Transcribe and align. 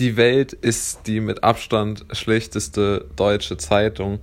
Die 0.00 0.16
Welt 0.16 0.52
ist 0.52 1.06
die 1.06 1.20
mit 1.20 1.44
Abstand 1.44 2.04
schlechteste 2.10 3.06
deutsche 3.14 3.56
Zeitung, 3.56 4.18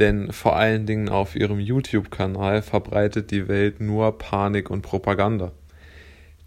denn 0.00 0.32
vor 0.32 0.56
allen 0.56 0.84
Dingen 0.84 1.08
auf 1.08 1.36
ihrem 1.36 1.60
YouTube-Kanal 1.60 2.60
verbreitet 2.60 3.30
die 3.30 3.46
Welt 3.46 3.80
nur 3.80 4.18
Panik 4.18 4.68
und 4.68 4.82
Propaganda. 4.82 5.52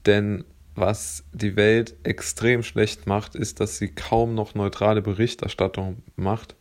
Denn 0.05 0.43
was 0.75 1.23
die 1.31 1.55
Welt 1.55 1.95
extrem 2.03 2.63
schlecht 2.63 3.07
macht, 3.07 3.35
ist, 3.35 3.61
dass 3.61 3.77
sie 3.77 3.87
kaum 3.87 4.35
noch 4.35 4.55
neutrale 4.55 5.01
Berichterstattung 5.01 6.03
macht, 6.17 6.57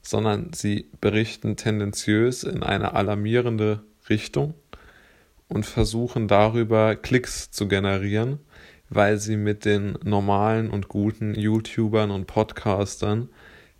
sondern 0.00 0.52
sie 0.52 0.86
berichten 1.00 1.56
tendenziös 1.56 2.44
in 2.44 2.62
eine 2.62 2.94
alarmierende 2.94 3.82
Richtung 4.08 4.54
und 5.48 5.66
versuchen 5.66 6.28
darüber 6.28 6.94
Klicks 6.94 7.50
zu 7.50 7.66
generieren 7.66 8.38
weil 8.90 9.18
sie 9.18 9.36
mit 9.36 9.64
den 9.64 9.98
normalen 10.02 10.70
und 10.70 10.88
guten 10.88 11.34
YouTubern 11.34 12.10
und 12.10 12.26
Podcastern, 12.26 13.28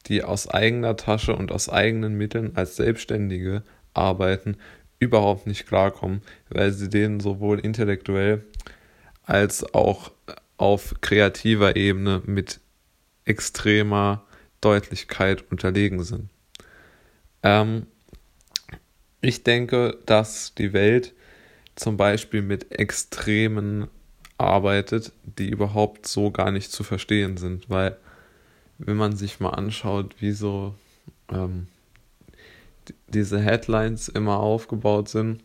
die 0.06 0.22
aus 0.22 0.48
eigener 0.48 0.96
Tasche 0.96 1.34
und 1.34 1.52
aus 1.52 1.68
eigenen 1.68 2.16
Mitteln 2.16 2.52
als 2.54 2.76
Selbstständige 2.76 3.62
arbeiten, 3.94 4.56
überhaupt 4.98 5.46
nicht 5.46 5.66
klarkommen, 5.66 6.22
weil 6.48 6.72
sie 6.72 6.88
denen 6.88 7.20
sowohl 7.20 7.60
intellektuell 7.60 8.44
als 9.24 9.74
auch 9.74 10.12
auf 10.56 10.94
kreativer 11.00 11.76
Ebene 11.76 12.22
mit 12.26 12.60
extremer 13.24 14.24
Deutlichkeit 14.60 15.44
unterlegen 15.50 16.02
sind. 16.02 16.30
Ähm, 17.42 17.86
ich 19.20 19.44
denke, 19.44 19.98
dass 20.06 20.54
die 20.54 20.72
Welt 20.72 21.14
zum 21.76 21.96
Beispiel 21.96 22.42
mit 22.42 22.72
extremen 22.72 23.88
arbeitet, 24.38 25.12
die 25.24 25.48
überhaupt 25.48 26.06
so 26.06 26.30
gar 26.30 26.50
nicht 26.50 26.72
zu 26.72 26.84
verstehen 26.84 27.36
sind, 27.36 27.68
weil 27.68 27.96
wenn 28.78 28.96
man 28.96 29.16
sich 29.16 29.40
mal 29.40 29.50
anschaut, 29.50 30.14
wie 30.20 30.32
so 30.32 30.74
ähm, 31.30 31.66
diese 33.08 33.40
Headlines 33.40 34.08
immer 34.08 34.38
aufgebaut 34.38 35.08
sind, 35.08 35.42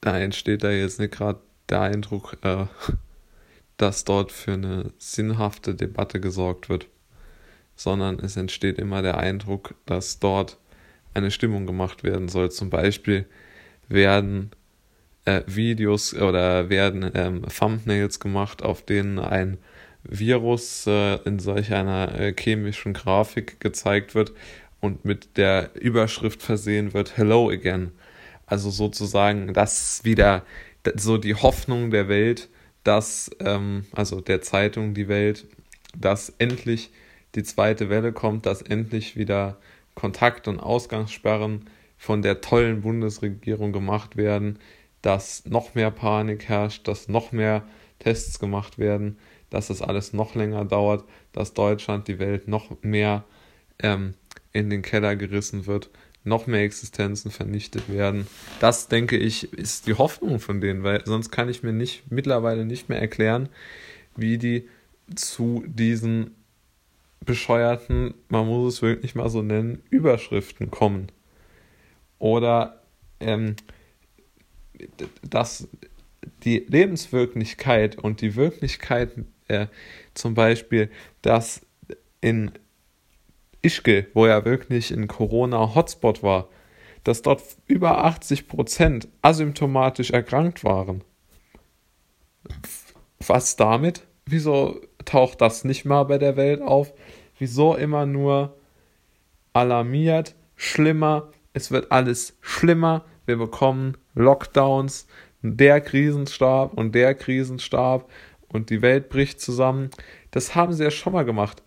da 0.00 0.18
entsteht 0.18 0.64
da 0.64 0.70
jetzt 0.70 1.00
nicht 1.00 1.12
gerade 1.12 1.40
der 1.68 1.82
Eindruck, 1.82 2.36
äh, 2.42 2.66
dass 3.76 4.04
dort 4.04 4.30
für 4.30 4.52
eine 4.52 4.92
sinnhafte 4.98 5.74
Debatte 5.74 6.20
gesorgt 6.20 6.68
wird, 6.68 6.86
sondern 7.74 8.18
es 8.20 8.36
entsteht 8.36 8.78
immer 8.78 9.02
der 9.02 9.18
Eindruck, 9.18 9.74
dass 9.86 10.18
dort 10.20 10.58
eine 11.14 11.30
Stimmung 11.30 11.66
gemacht 11.66 12.04
werden 12.04 12.28
soll. 12.28 12.50
Zum 12.50 12.70
Beispiel 12.70 13.26
werden 13.88 14.50
äh, 15.30 15.44
Videos 15.46 16.14
oder 16.14 16.68
werden 16.70 17.10
ähm, 17.14 17.42
Thumbnails 17.42 18.20
gemacht, 18.20 18.62
auf 18.62 18.82
denen 18.82 19.18
ein 19.18 19.58
Virus 20.02 20.86
äh, 20.86 21.16
in 21.24 21.38
solch 21.38 21.72
einer 21.72 22.18
äh, 22.18 22.34
chemischen 22.38 22.92
Grafik 22.94 23.60
gezeigt 23.60 24.14
wird 24.14 24.32
und 24.80 25.04
mit 25.04 25.36
der 25.36 25.70
Überschrift 25.74 26.42
versehen 26.42 26.94
wird 26.94 27.16
Hello 27.16 27.50
again. 27.50 27.92
Also 28.46 28.70
sozusagen, 28.70 29.52
das 29.52 30.00
wieder 30.04 30.44
so 30.96 31.18
die 31.18 31.34
Hoffnung 31.34 31.90
der 31.90 32.08
Welt, 32.08 32.48
dass, 32.84 33.30
ähm, 33.40 33.84
also 33.92 34.20
der 34.20 34.40
Zeitung 34.40 34.94
die 34.94 35.08
Welt, 35.08 35.46
dass 35.96 36.30
endlich 36.38 36.90
die 37.34 37.42
zweite 37.42 37.90
Welle 37.90 38.12
kommt, 38.12 38.46
dass 38.46 38.62
endlich 38.62 39.16
wieder 39.16 39.58
Kontakt- 39.94 40.48
und 40.48 40.58
Ausgangssperren 40.58 41.66
von 41.98 42.22
der 42.22 42.40
tollen 42.40 42.80
Bundesregierung 42.80 43.72
gemacht 43.72 44.16
werden, 44.16 44.58
dass 45.02 45.44
noch 45.46 45.74
mehr 45.74 45.90
Panik 45.90 46.48
herrscht, 46.48 46.86
dass 46.88 47.08
noch 47.08 47.32
mehr 47.32 47.62
Tests 47.98 48.38
gemacht 48.38 48.78
werden, 48.78 49.18
dass 49.50 49.68
das 49.68 49.82
alles 49.82 50.12
noch 50.12 50.34
länger 50.34 50.64
dauert, 50.64 51.04
dass 51.32 51.54
Deutschland, 51.54 52.08
die 52.08 52.18
Welt 52.18 52.48
noch 52.48 52.82
mehr 52.82 53.24
ähm, 53.80 54.14
in 54.52 54.70
den 54.70 54.82
Keller 54.82 55.16
gerissen 55.16 55.66
wird, 55.66 55.90
noch 56.24 56.46
mehr 56.46 56.62
Existenzen 56.62 57.30
vernichtet 57.30 57.88
werden. 57.88 58.26
Das, 58.60 58.88
denke 58.88 59.16
ich, 59.16 59.52
ist 59.52 59.86
die 59.86 59.94
Hoffnung 59.94 60.38
von 60.38 60.60
denen, 60.60 60.82
weil 60.82 61.02
sonst 61.06 61.30
kann 61.30 61.48
ich 61.48 61.62
mir 61.62 61.72
nicht 61.72 62.10
mittlerweile 62.10 62.64
nicht 62.64 62.88
mehr 62.88 63.00
erklären, 63.00 63.48
wie 64.16 64.38
die 64.38 64.68
zu 65.14 65.64
diesen 65.66 66.34
bescheuerten, 67.24 68.14
man 68.28 68.46
muss 68.46 68.74
es 68.74 68.82
wirklich 68.82 69.14
mal 69.14 69.28
so 69.28 69.42
nennen, 69.42 69.82
Überschriften 69.90 70.70
kommen. 70.70 71.08
Oder 72.18 72.82
ähm, 73.20 73.56
dass 75.22 75.68
die 76.44 76.64
Lebenswirklichkeit 76.68 77.98
und 77.98 78.20
die 78.20 78.36
Wirklichkeit 78.36 79.12
äh, 79.48 79.66
zum 80.14 80.34
Beispiel, 80.34 80.90
dass 81.22 81.66
in 82.20 82.52
Ischgl, 83.62 84.06
wo 84.14 84.26
ja 84.26 84.44
wirklich 84.44 84.90
ein 84.90 85.08
Corona-Hotspot 85.08 86.22
war, 86.22 86.48
dass 87.04 87.22
dort 87.22 87.42
über 87.66 88.04
80 88.04 88.48
Prozent 88.48 89.08
asymptomatisch 89.22 90.10
erkrankt 90.10 90.64
waren. 90.64 91.02
Was 93.26 93.56
damit? 93.56 94.06
Wieso 94.26 94.80
taucht 95.04 95.40
das 95.40 95.64
nicht 95.64 95.84
mal 95.84 96.04
bei 96.04 96.18
der 96.18 96.36
Welt 96.36 96.62
auf? 96.62 96.92
Wieso 97.38 97.74
immer 97.74 98.06
nur 98.06 98.56
alarmiert, 99.52 100.34
schlimmer, 100.56 101.32
es 101.52 101.70
wird 101.70 101.90
alles 101.90 102.36
schlimmer, 102.40 103.04
wir 103.30 103.36
bekommen 103.36 103.96
Lockdowns, 104.14 105.06
der 105.42 105.80
Krisenstab 105.80 106.74
und 106.74 106.94
der 106.96 107.14
Krisenstab 107.14 108.10
und 108.48 108.70
die 108.70 108.82
Welt 108.82 109.08
bricht 109.08 109.40
zusammen. 109.40 109.90
Das 110.32 110.56
haben 110.56 110.72
sie 110.72 110.82
ja 110.82 110.90
schon 110.90 111.12
mal 111.12 111.24
gemacht. 111.24 111.62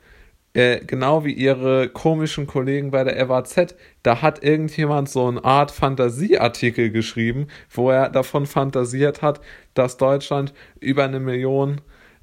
Äh, 0.54 0.82
genau 0.86 1.24
wie 1.24 1.32
ihre 1.32 1.88
komischen 1.88 2.46
Kollegen 2.46 2.92
bei 2.92 3.06
der 3.06 3.26
FAZ. 3.26 3.76
Da 4.04 4.22
hat 4.22 4.44
irgendjemand 4.44 5.10
so 5.10 5.26
eine 5.26 5.44
Art 5.44 5.72
Fantasieartikel 5.72 6.92
geschrieben, 6.92 7.48
wo 7.72 7.90
er 7.90 8.10
davon 8.10 8.46
fantasiert 8.46 9.22
hat, 9.22 9.40
dass 9.74 9.98
Deutschland 9.98 10.54
über 10.82 11.06
eine 11.06 11.22
Million 11.22 11.80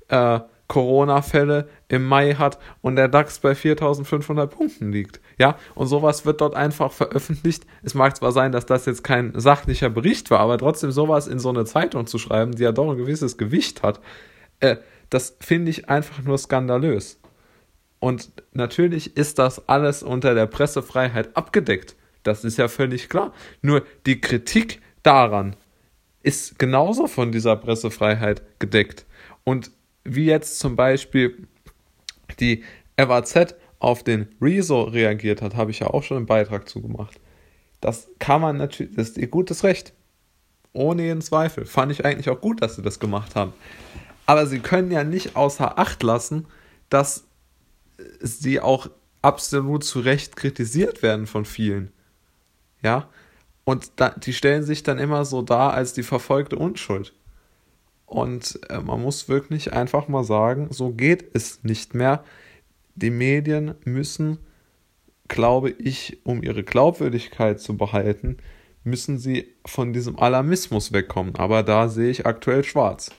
äh, 0.08 0.40
Corona-Fälle 0.70 1.68
im 1.88 2.06
Mai 2.06 2.34
hat 2.34 2.60
und 2.80 2.94
der 2.94 3.08
DAX 3.08 3.40
bei 3.40 3.56
4500 3.56 4.48
Punkten 4.48 4.92
liegt. 4.92 5.20
Ja, 5.36 5.56
und 5.74 5.88
sowas 5.88 6.24
wird 6.24 6.40
dort 6.40 6.54
einfach 6.54 6.92
veröffentlicht. 6.92 7.66
Es 7.82 7.94
mag 7.94 8.16
zwar 8.16 8.30
sein, 8.30 8.52
dass 8.52 8.66
das 8.66 8.86
jetzt 8.86 9.02
kein 9.02 9.32
sachlicher 9.34 9.90
Bericht 9.90 10.30
war, 10.30 10.38
aber 10.38 10.58
trotzdem 10.58 10.92
sowas 10.92 11.26
in 11.26 11.40
so 11.40 11.48
eine 11.48 11.64
Zeitung 11.64 12.06
zu 12.06 12.18
schreiben, 12.18 12.52
die 12.52 12.62
ja 12.62 12.70
doch 12.70 12.88
ein 12.88 12.96
gewisses 12.96 13.36
Gewicht 13.36 13.82
hat, 13.82 14.00
äh, 14.60 14.76
das 15.10 15.36
finde 15.40 15.70
ich 15.70 15.88
einfach 15.90 16.22
nur 16.22 16.38
skandalös. 16.38 17.18
Und 17.98 18.30
natürlich 18.52 19.16
ist 19.16 19.40
das 19.40 19.68
alles 19.68 20.04
unter 20.04 20.34
der 20.34 20.46
Pressefreiheit 20.46 21.36
abgedeckt. 21.36 21.96
Das 22.22 22.44
ist 22.44 22.58
ja 22.58 22.68
völlig 22.68 23.08
klar. 23.08 23.34
Nur 23.60 23.82
die 24.06 24.20
Kritik 24.20 24.80
daran 25.02 25.56
ist 26.22 26.60
genauso 26.60 27.08
von 27.08 27.32
dieser 27.32 27.56
Pressefreiheit 27.56 28.60
gedeckt. 28.60 29.04
Und 29.42 29.72
wie 30.04 30.24
jetzt 30.26 30.58
zum 30.58 30.76
Beispiel 30.76 31.46
die 32.38 32.64
FAZ 32.96 33.54
auf 33.78 34.04
den 34.04 34.28
Rezo 34.40 34.82
reagiert 34.82 35.42
hat, 35.42 35.56
habe 35.56 35.70
ich 35.70 35.80
ja 35.80 35.88
auch 35.88 36.02
schon 36.02 36.18
einen 36.18 36.26
Beitrag 36.26 36.68
zugemacht. 36.68 37.18
Das 37.80 38.08
kann 38.18 38.40
man 38.40 38.58
natürlich, 38.58 38.94
das 38.94 39.10
ist 39.10 39.18
ihr 39.18 39.28
gutes 39.28 39.64
Recht. 39.64 39.94
Ohne 40.72 41.02
jeden 41.02 41.22
Zweifel. 41.22 41.64
Fand 41.64 41.90
ich 41.90 42.04
eigentlich 42.04 42.28
auch 42.28 42.40
gut, 42.40 42.62
dass 42.62 42.76
sie 42.76 42.82
das 42.82 43.00
gemacht 43.00 43.34
haben. 43.34 43.52
Aber 44.26 44.46
sie 44.46 44.60
können 44.60 44.90
ja 44.92 45.02
nicht 45.02 45.34
außer 45.34 45.78
Acht 45.78 46.02
lassen, 46.02 46.46
dass 46.90 47.24
sie 48.20 48.60
auch 48.60 48.88
absolut 49.22 49.82
zu 49.84 50.00
Recht 50.00 50.36
kritisiert 50.36 51.02
werden 51.02 51.26
von 51.26 51.44
vielen. 51.44 51.90
Ja? 52.82 53.08
Und 53.64 53.92
da, 53.96 54.10
die 54.10 54.32
stellen 54.32 54.62
sich 54.62 54.82
dann 54.82 54.98
immer 54.98 55.24
so 55.24 55.42
dar 55.42 55.72
als 55.72 55.92
die 55.92 56.02
verfolgte 56.02 56.56
Unschuld. 56.56 57.12
Und 58.10 58.58
äh, 58.68 58.80
man 58.80 59.00
muss 59.00 59.28
wirklich 59.28 59.72
einfach 59.72 60.08
mal 60.08 60.24
sagen, 60.24 60.66
so 60.70 60.90
geht 60.90 61.30
es 61.32 61.62
nicht 61.62 61.94
mehr. 61.94 62.24
Die 62.96 63.10
Medien 63.10 63.76
müssen, 63.84 64.38
glaube 65.28 65.70
ich, 65.70 66.18
um 66.24 66.42
ihre 66.42 66.64
Glaubwürdigkeit 66.64 67.60
zu 67.60 67.76
behalten, 67.76 68.38
müssen 68.82 69.16
sie 69.16 69.54
von 69.64 69.92
diesem 69.92 70.18
Alarmismus 70.18 70.92
wegkommen. 70.92 71.36
Aber 71.36 71.62
da 71.62 71.88
sehe 71.88 72.10
ich 72.10 72.26
aktuell 72.26 72.64
schwarz. 72.64 73.12